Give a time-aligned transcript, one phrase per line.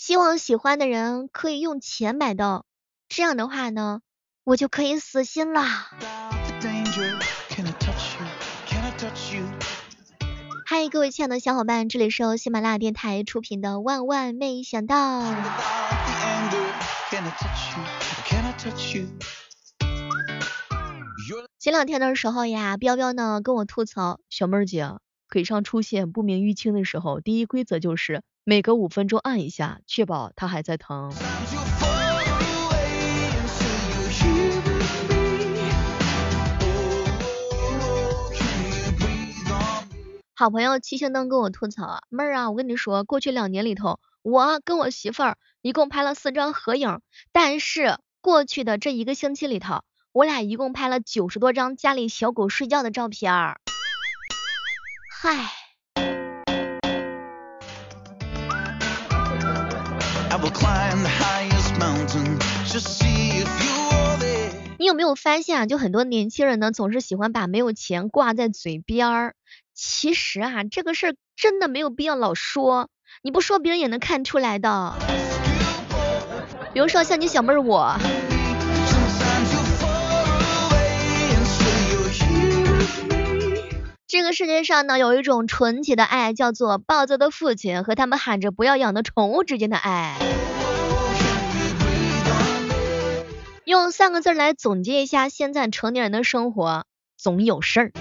[0.00, 2.64] 希望喜欢的人可以用钱买到，
[3.10, 4.00] 这样的话呢，
[4.44, 5.62] 我就可以死心了。
[10.64, 15.20] 嗨，各位亲爱的小伙伴，这里是由喜马拉雅电台出品的《万万没想到》。
[21.58, 24.94] 前两天的时候呀，彪彪呢跟我吐槽，小妹儿姐，
[25.28, 31.12] 腿上出现不明淤青的时候，第一规则就是每隔五分钟按一下，确保它还在疼。
[40.34, 49.82] 好朋友七星灯跟我吐槽啊，妹儿啊，我跟你说，过去两年里头，我跟我媳妇儿一共拍了四张合影，但是过去的这一个星期里头。
[50.10, 53.60] 我俩一共拍了九十多张家里小狗睡觉的照片儿，
[55.22, 55.59] 嗨。
[64.78, 65.66] 你有没有发现啊？
[65.66, 69.34] 就很多年轻人呢，总是喜欢把没有钱挂在嘴边儿。
[69.74, 72.88] 其实啊，这个事儿真的没有必要老说，
[73.22, 74.94] 你不说别人也能看出来的。
[76.72, 77.96] 比如说像你小妹儿我。
[84.06, 90.16] 这个世界上呢，有一种纯洁的爱，叫做暴躁的父亲和他们喊着不要养的宠物之间的爱。
[93.64, 97.92] 用三个字来总结一下现在成年人的生活，总有事儿。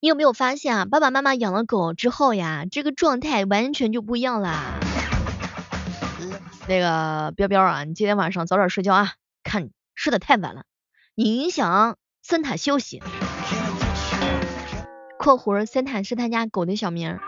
[0.00, 4.80] 你有没有发现啊，爸爸妈妈养了狗之后呀，这个状态完全就不一样啦。
[6.66, 9.12] 那个彪彪啊，你今天晚上早点睡觉啊，
[9.44, 10.64] 看你睡得太晚了，
[11.14, 13.00] 你影响森塔休息。
[15.22, 17.20] 括弧森坦是他家狗的小名。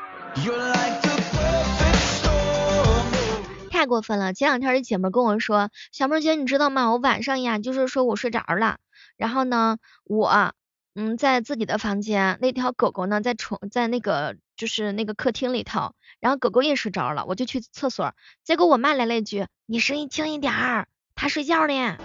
[3.71, 6.91] 太过分了，前两天一姐妹跟我说，小妹姐你知道吗？
[6.91, 8.79] 我晚上呀，就是说我睡着了，
[9.17, 10.53] 然后呢，我
[10.97, 15.93] 嗯在自己的房间，那条狗狗呢在床在那个就是那个客厅里头。
[16.19, 18.13] 然后狗狗也睡着了，我就去厕所，
[18.43, 21.97] 结果我妈来了一句：“你声音轻一点儿，它睡觉呢。”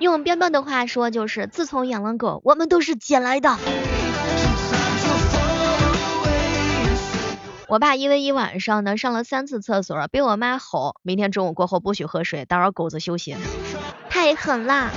[0.00, 3.56] 用彪彪的话说就是，自从养了狗，我们都是捡来的。
[7.68, 13.36] 我爸因为一晚上呢上了三次厕所，被我妈吼，明天中午过后不许喝水，打扰狗子休息，
[14.10, 14.90] 太狠啦。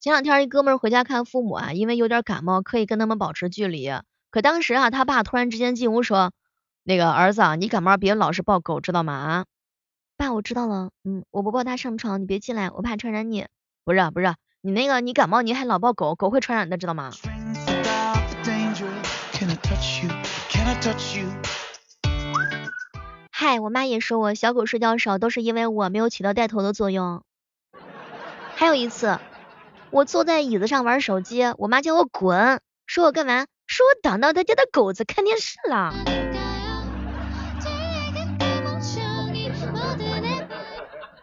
[0.00, 3.90] 前两天一哥们回家看父母啊，因为有点感冒，可以跟他们保持距离。
[4.30, 6.32] 可当时啊，他爸突然之间进屋说
[6.84, 9.44] ：“那个儿子啊，你感冒别老是抱狗，知道吗？”啊，
[10.16, 10.90] 爸，我知道了。
[11.04, 13.46] 嗯，我不抱它上床，你别进来，我怕传染你。
[13.84, 17.10] 不是不是，你那个你感冒你还老抱狗，狗会传染的，知道吗？
[23.30, 27.22] 嗨，我妈也说我小狗睡觉少，都是因为我没有起到带头的作用。
[28.54, 29.18] 还有一次。
[29.90, 33.46] 我坐在椅子上玩手机，我妈叫我滚，说我干嘛？
[33.68, 35.94] 说我挡到她家的狗子看电视了。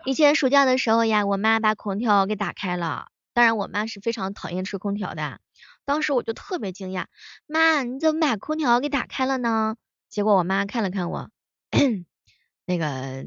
[0.06, 5.40] 以前暑假的时候呀，我妈把空调给打开了，当然我妈是非常讨厌吹空调的。
[5.86, 7.06] 当时我就特别惊讶，
[7.46, 9.76] 妈，你怎么把空调给打开了呢？
[10.10, 11.30] 结果我妈看了看我，
[12.66, 13.26] 那个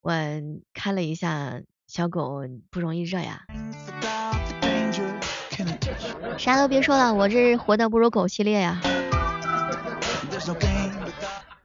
[0.00, 0.12] 我
[0.72, 3.46] 看了一下，小狗不容易热呀。
[6.38, 8.80] 啥都别说了，我这活的不如狗系列呀。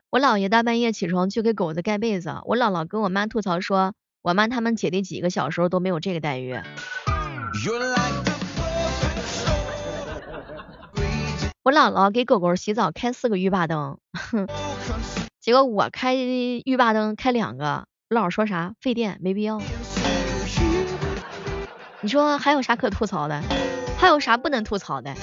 [0.10, 6.54] 我姥爷大半夜起床去给狗子盖被子，我姥姥跟我妈吐槽说，我妈他们姐弟几个小时候都没有这个待遇。
[11.62, 14.48] 我姥姥给狗狗洗澡开四个浴霸灯，哼，
[15.42, 18.76] 结果我开浴霸灯开两个，我姥说啥？
[18.80, 19.62] 费电，没必要。
[22.00, 23.44] 你说还有啥可吐槽的？
[23.98, 25.14] 还有啥不能吐槽的？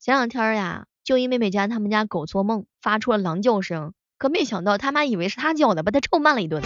[0.00, 6.62] 前两天呀，就一妹妹家他们家狗做梦发出了狼叫声，可没想到他妈以为是他叫的，把他臭骂了一顿。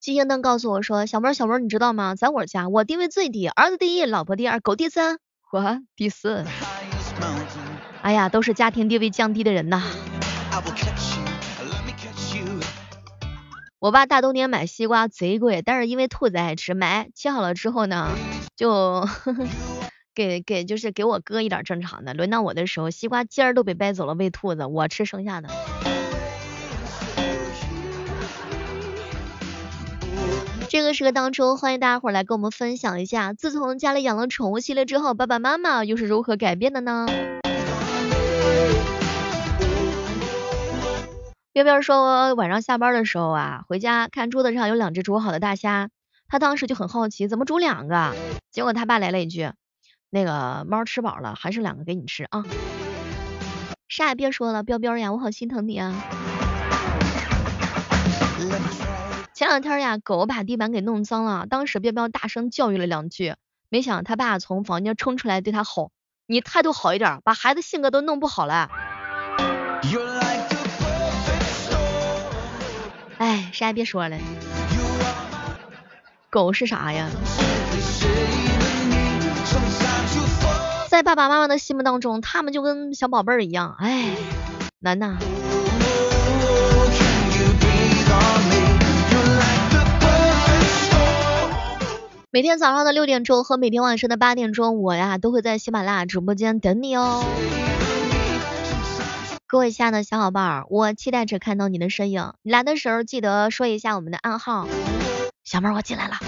[0.00, 2.16] 金星灯告诉我说，小妹小妹你知道吗？
[2.16, 5.18] 在我家我地位最低，儿子第一，老婆第二，狗第三，
[5.52, 6.44] 我第四。
[8.02, 9.80] 哎呀，都是家庭地位降低的人呐。
[13.78, 18.08] 我爸大冬天买西瓜贼贵，但是因为兔子爱吃，买切好了之后呢，
[18.56, 19.36] 就呵
[20.18, 25.48] 给给就是给我哥一点正常的，轮到我的时候，西瓜尖儿都被掰走了喂兔子，我吃剩下的。
[30.68, 37.06] 这个时刻当中，欢迎大家伙来跟我们分享一下，自从家里养了宠物系列之后，爸爸妈妈又是如何改变的呢？
[41.52, 45.90] 彪彪说晚上下班的时候啊，回家看桌子上有两只煮好的大虾，
[46.26, 48.16] 他当时就很好奇，怎么煮两个？
[48.50, 49.52] 结果他爸来了一句，
[50.10, 52.44] 那个猫吃饱了，还剩两个给你吃啊。
[53.88, 55.94] 啥也别说了，彪彪呀，我好心疼你啊。
[59.34, 63.34] 前两天呀，狗把地板给弄脏了，当时彪彪大声教育了两句，
[63.68, 65.92] 没想他爸从房间冲出来对他吼
[66.26, 68.68] ：“你态度好一点，把孩子性格都弄不好了。”
[73.18, 74.16] 哎，啥也别说了，
[76.30, 77.08] 狗是啥呀？
[81.08, 84.14] 爸爸妈妈的心目当中，他们就跟小宝贝儿一样，哎，
[84.78, 85.16] 难呐。
[92.30, 97.24] 每天早上的六点钟和每天晚上的八点钟，我呀都会在喜马拉雅直播间等你哦。
[99.46, 102.34] 各位亲爱的小伙伴，我期待着看到你的身影。
[102.42, 104.68] 你来的时候记得说一下我们的暗号。
[105.42, 106.18] 小妹，我进来了。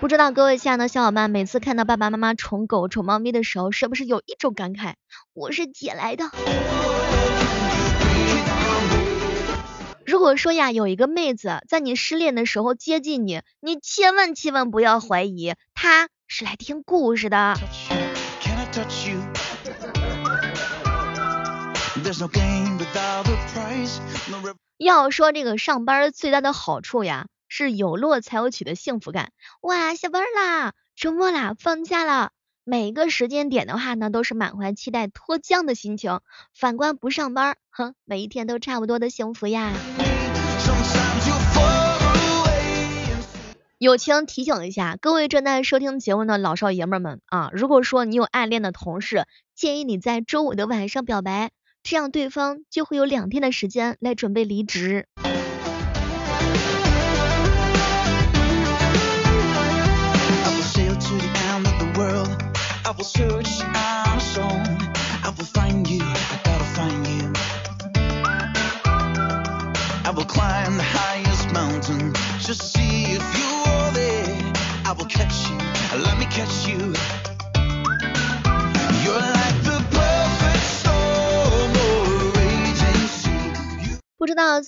[0.00, 4.94] 不知道各位亲爱的小伙伴，每次看到爸爸妈妈宠狗、宠猫咪的时候，是不是有一种感慨？
[5.34, 6.30] 我是捡来的。
[10.06, 17.56] 如果说呀，有一个妹子在你失恋的时候接近你，你千万千万不要怀疑，她是来听故事的。
[24.78, 29.32] 要说这个上班最大的好处呀，是有落才有起的幸福感。
[29.60, 32.30] 哇，下班啦，周末啦，放假啦，
[32.64, 36.20] 每一个时间点的话呢，都是满怀期待脱缰的心情。
[36.54, 39.72] 反观不上班，哼，每一天都差不多的幸福呀。
[43.78, 49.24] 友情提醒一下各位正在收听节目的老少爷们们啊，如果说你有暗恋的同事，
[49.54, 51.52] 建议你在周五的晚上表白，
[51.84, 55.06] 这样对方就会有两天的时间来准备离职。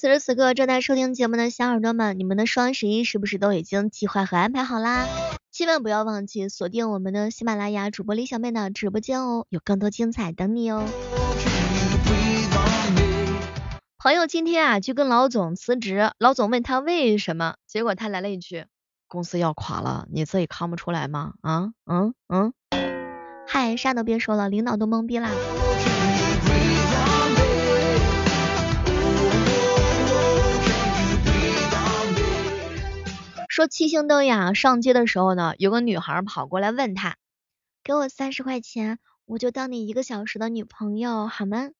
[0.00, 5.06] 此时此刻正在收听节目的小耳朵们，你们的双十一是不是都已经计划和安排好啦？
[5.52, 10.86] 千万不要忘记锁定我们的喜马拉雅主播李小妹的直播间哦，有更多精彩等你哦。
[13.98, 18.64] 朋友今天啊，去跟老总辞职，老总问他为什么，结果他来了一句：
[19.06, 21.34] 公司要垮了，你自己看不出来吗？
[21.42, 22.54] 啊，嗯嗯，
[23.46, 25.28] 嗨，啥都别说了，领导都懵逼啦。
[33.50, 37.16] 说七星灯呀，上街的时候呢，有个女孩跑过来问他，
[37.82, 41.70] 给我三十块钱，我就当你一个小时的女朋友，好吗？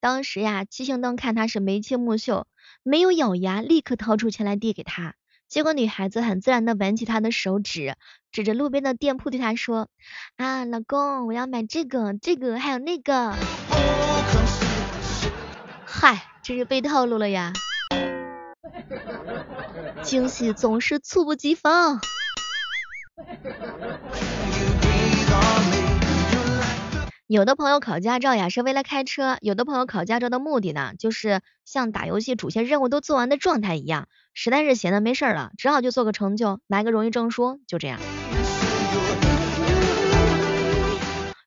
[0.00, 2.48] 当时呀，七星灯看他是眉清目秀，
[2.82, 5.14] 没有咬牙，立刻掏出钱来递给他。
[5.46, 7.94] 结果女孩子很自然的挽起他的手指，
[8.32, 9.86] 指着路边的店铺对他说
[10.34, 13.32] ：“啊，老公，我要买这个，这个还有那个。”
[15.86, 17.52] 嗨，这是被套路了呀！
[20.06, 22.00] 惊喜总是猝不及防。
[27.26, 37.98] 有的朋友考驾照呀是为了开车，有的朋友考驾照的目的呢，就是像打游戏主线任务都做完的状态一样，实在是闲的没事了，只好就做个成就，拿个荣誉证书，就这样。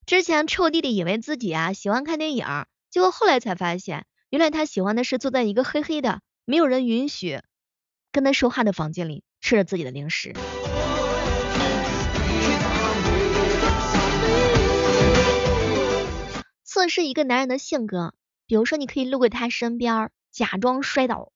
[0.05, 2.45] 之前臭弟弟以为自己啊喜欢看电影，
[2.91, 7.39] 结果后来才发现，原来他喜欢的是坐在一个黑黑的、没有人允许
[8.11, 10.33] 跟他说话的房间里，吃着自己的零食。
[16.63, 18.13] 测试一个男人的性格，
[18.45, 21.31] 比如说你可以路过他身边，假装摔倒，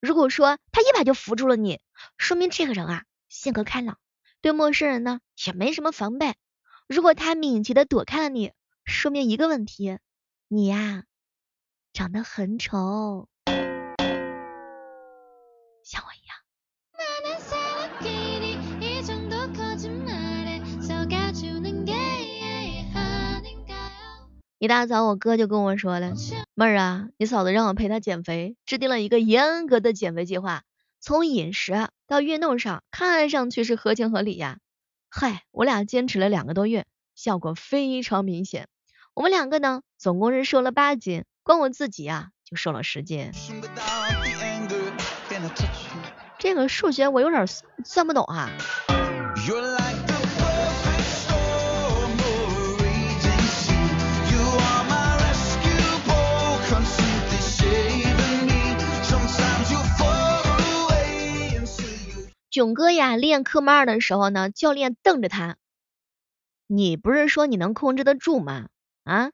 [0.00, 1.80] 如果说他一把就扶住了你，
[2.16, 3.98] 说明这个人啊性格开朗，
[4.40, 6.34] 对陌生人呢也没什么防备。
[6.86, 8.52] 如果他敏捷的躲开了你，
[8.84, 9.98] 说明一个问题，
[10.48, 11.04] 你呀
[11.92, 13.28] 长得很丑，
[15.84, 16.08] 像我
[24.58, 26.14] 一大早我哥就跟我说了，
[26.54, 30.62] 妹儿啊，你嫂子让我陪她减肥，制定了一个严格的减肥计划，
[30.98, 34.56] 从饮食到运动上，看上去是合情合理呀。
[35.10, 38.68] 嗨，我俩坚持了两个多月，效果非常明显。
[39.12, 43.32] 我们两个呢，总共是瘦了八斤，光我自己啊就瘦了十斤。
[46.38, 47.46] 这个数学我有点
[47.84, 48.48] 算不懂啊。
[62.50, 65.56] 囧哥呀，练科目二的时候呢，教练瞪着他，
[66.66, 68.68] 你不是说你能控制得住吗？
[69.04, 69.30] 啊？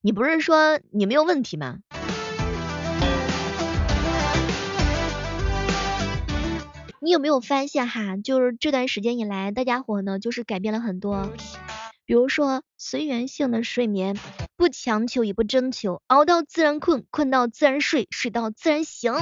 [0.00, 1.78] 你不是说你没有问题吗？
[7.00, 11.32] 你有没有发现哈，就是这段时间以来，大家伙呢就是改变了很多，
[12.06, 14.16] 比如说随缘性的睡眠，
[14.54, 19.12] 不强求也不征求，熬到自然困，困到自然睡，睡到自然醒。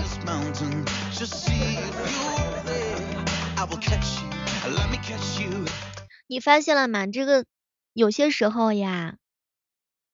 [6.27, 7.07] 你发现了吗？
[7.07, 7.47] 这个
[7.95, 9.17] 有些时候呀，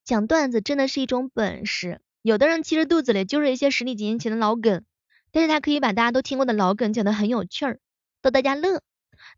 [0.05, 2.01] 讲段子真的是一种本事。
[2.23, 4.85] 有的人其实肚子里就是一些十几年前的老梗，
[5.33, 7.81] 但是他可以把大家都听过的老梗讲得很有趣儿，
[8.23, 8.81] 逗大家乐。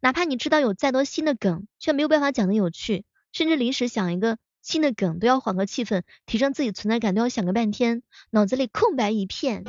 [0.00, 9.64] 哪怕你知道有再多新的梗，却没有办法讲得有趣，甚至临时想一个新的梗都要缓和气氛，提升自己存在感都要想个半天，脑子里空白一片。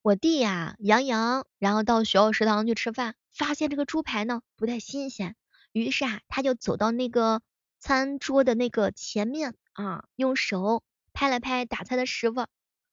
[0.00, 5.36] 我弟呀，杨洋，然后到学校食堂去吃饭，发现这个猪排呢不太新鲜，
[5.72, 7.42] 于是啊，他就走到那个
[7.78, 12.46] 餐桌的那个前面啊，用手拍了拍打菜的师傅，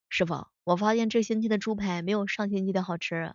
[0.10, 3.34] 师傅，我发现这星期的猪排没有上星期的好吃。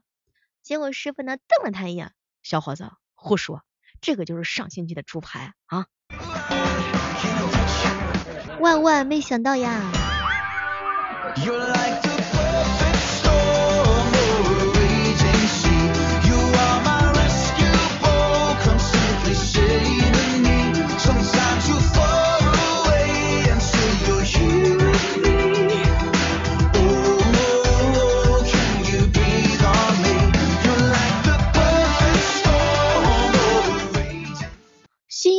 [0.63, 3.63] 结果师傅呢瞪了他一眼，小伙子，胡说，
[4.01, 5.87] 这个就是上星期的猪排啊！
[8.61, 9.83] 万万没想到呀！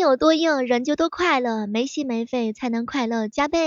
[0.04, 3.62] 有多硬，人就多快乐，没心没肺才能快乐加倍。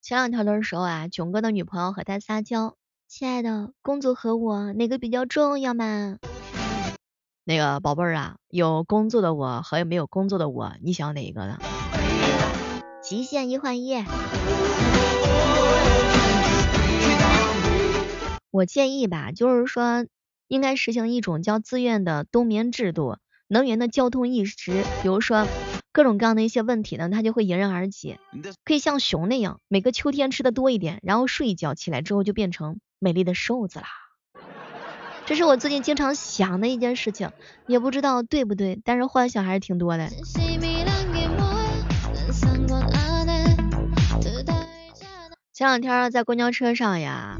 [0.00, 2.76] 前两天的时候啊，囧哥的女朋友和他撒娇，
[3.08, 6.18] 亲爱的，工作和我哪个比较重要嘛？
[7.44, 11.58] 那个宝贝儿啊，有工作的我和没有工作的我，你想哪一个呢？
[13.02, 14.04] 极限一换一。
[18.52, 20.06] 我建议吧，就是说
[20.46, 23.16] 应该实行一种叫自愿的冬眠制度。
[23.52, 25.46] 能源的交通意识，比如说
[25.92, 28.18] 各种各样的一些问题呢，它就会迎刃而解。
[28.64, 33.88] 可以像熊那样，每个秋天吃的多一点，然后睡一觉起来之后就变成美丽的瘦子啦。
[35.26, 37.30] 这是我最近经常想的一件事情，
[37.66, 40.08] 也不知道对不对，但是幻想还是挺多的。
[45.52, 47.38] 前两天在公交车上呀，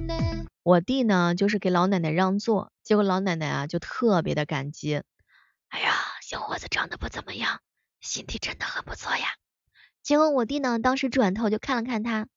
[0.63, 5.01] 我弟呢就是给老奶奶让座，结果老奶奶啊就特别的感激。
[5.73, 7.61] 哎呀，小伙子长得不怎么样，
[8.01, 9.27] 心地真的很不错呀。
[10.03, 12.29] 结果我弟呢，当时转头就看了看他，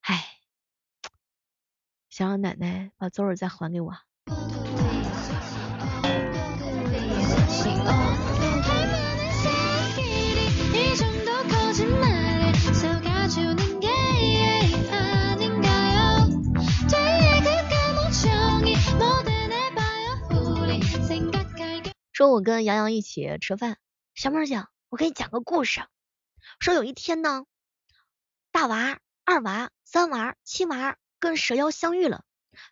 [0.00, 0.38] 哎，
[2.08, 3.94] 想让奶奶把座儿再还给我。
[22.22, 23.78] 说我跟杨洋一起吃饭，
[24.14, 25.82] 小妹儿姐，我给你讲个故事。
[26.60, 27.46] 说有一天呢，
[28.52, 32.22] 大娃、二娃、三娃、七娃跟蛇妖相遇了。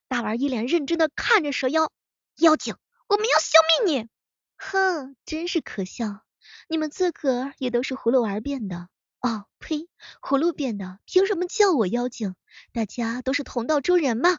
[0.06, 1.90] 大娃一脸认真的看着蛇妖，
[2.36, 2.76] 妖精，
[3.08, 4.08] 我们要消灭你！
[4.56, 6.22] 哼，真是可笑，
[6.68, 8.88] 你们自个儿也都是葫芦娃变的。
[9.18, 9.88] 哦，呸，
[10.22, 12.36] 葫芦变的，凭什么叫我妖精？
[12.72, 14.38] 大家都是同道中人嘛。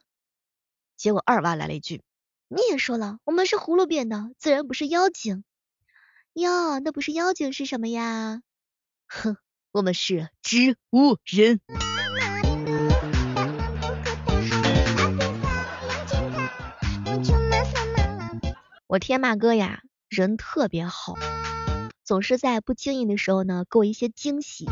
[0.96, 2.02] 结果二娃来了一句。
[2.54, 5.46] 你也说了，我们是葫芦变的，自然不是妖精。
[6.34, 8.42] 哟，那不是妖精是什么呀？
[9.08, 9.38] 哼，
[9.72, 11.62] 我们是植物人。
[18.86, 21.16] 我天马哥呀，人特别好，
[22.04, 24.66] 总是在不经意的时候呢，给我一些惊喜。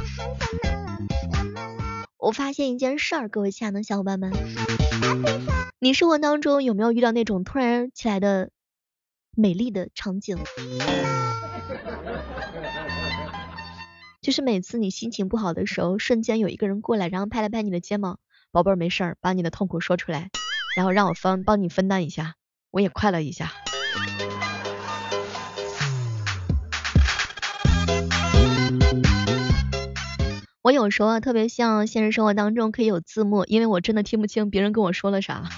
[2.17, 4.33] 我发现一件事儿，各位亲爱的小伙伴们。
[5.81, 8.49] 你生活当中有没有遇到那种突然起来的
[9.33, 10.37] 美丽的场景。
[14.21, 18.19] 就是每次你心情不好的时候，瞬间有一个人过来，然后拍了拍你的肩膀，
[18.51, 20.29] 宝贝儿没事儿，把你的痛苦说出来，
[20.75, 22.35] 然后让我分帮你分担一下，
[22.71, 23.53] 我也快乐一下。
[30.61, 35.49] 我有时候特别像现实生活当中可以有字幕，因为我真的听不清别人跟我说了啥。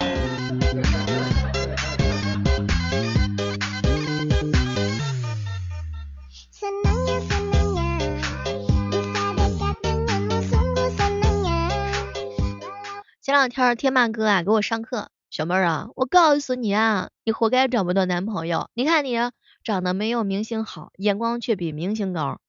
[13.41, 18.69] 两天天霸哥啊给我上课，小妹儿啊，我告诉你啊，你活该找不到男朋友。
[18.75, 19.17] 你看你
[19.63, 22.39] 长得没有明星好，眼光却比明星高。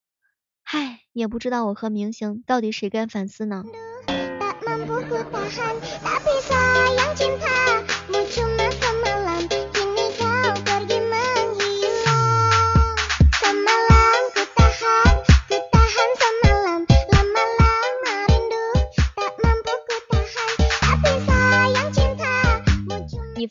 [0.62, 3.64] 嗨，也不知道我和明星到底谁该反思呢？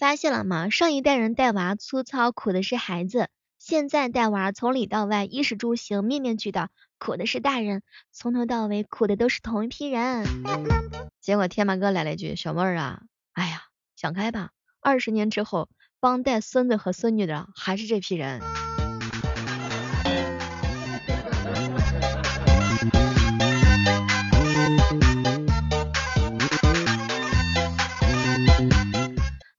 [0.02, 0.72] 发现了吗？
[0.72, 3.30] 上一代人带娃粗糙，苦的是孩子。
[3.60, 10.26] 现在带娃从里到外，衣食住行面面俱到，苦的是大人，从头到尾苦的都是同一批人。
[11.22, 13.04] 结果天马哥来了一句：“小妹儿啊，
[13.34, 13.62] 哎呀，
[13.96, 18.42] 想开吧，二十年之后，帮带孙子和孙女的还是这批人。”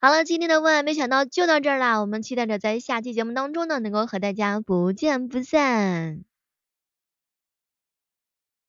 [0.05, 6.25] 好了，今天的万万没想到就到这儿啦，我们期待着在下期节目当中呢，能够和大家不见不散。